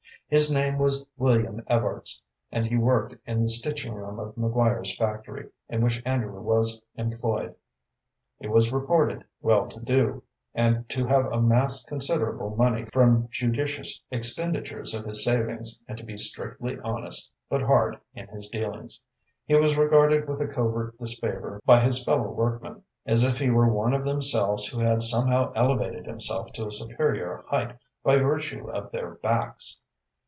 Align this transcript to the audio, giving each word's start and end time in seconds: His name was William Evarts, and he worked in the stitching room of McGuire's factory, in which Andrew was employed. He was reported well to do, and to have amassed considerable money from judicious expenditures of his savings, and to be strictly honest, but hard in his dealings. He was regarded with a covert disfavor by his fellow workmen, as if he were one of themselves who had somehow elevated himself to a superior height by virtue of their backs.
His 0.27 0.49
name 0.53 0.77
was 0.77 1.05
William 1.17 1.61
Evarts, 1.69 2.21
and 2.53 2.65
he 2.65 2.77
worked 2.77 3.15
in 3.27 3.41
the 3.41 3.47
stitching 3.49 3.93
room 3.93 4.17
of 4.17 4.33
McGuire's 4.35 4.95
factory, 4.95 5.49
in 5.67 5.81
which 5.81 6.01
Andrew 6.05 6.39
was 6.41 6.81
employed. 6.95 7.53
He 8.39 8.47
was 8.47 8.71
reported 8.71 9.25
well 9.41 9.67
to 9.67 9.81
do, 9.81 10.23
and 10.55 10.87
to 10.87 11.05
have 11.05 11.25
amassed 11.33 11.89
considerable 11.89 12.55
money 12.55 12.85
from 12.93 13.27
judicious 13.29 14.01
expenditures 14.09 14.93
of 14.93 15.03
his 15.05 15.21
savings, 15.21 15.81
and 15.85 15.97
to 15.97 16.03
be 16.05 16.15
strictly 16.15 16.79
honest, 16.79 17.29
but 17.49 17.61
hard 17.63 17.99
in 18.13 18.27
his 18.29 18.47
dealings. 18.47 19.01
He 19.47 19.55
was 19.55 19.75
regarded 19.75 20.29
with 20.29 20.39
a 20.39 20.47
covert 20.47 20.97
disfavor 20.97 21.61
by 21.65 21.81
his 21.81 22.05
fellow 22.05 22.31
workmen, 22.31 22.83
as 23.05 23.25
if 23.25 23.37
he 23.37 23.49
were 23.49 23.67
one 23.67 23.91
of 23.93 24.05
themselves 24.05 24.65
who 24.67 24.79
had 24.79 25.01
somehow 25.03 25.51
elevated 25.57 26.05
himself 26.05 26.53
to 26.53 26.67
a 26.67 26.71
superior 26.71 27.43
height 27.47 27.75
by 28.01 28.15
virtue 28.15 28.69
of 28.71 28.93
their 28.93 29.15
backs. 29.15 29.79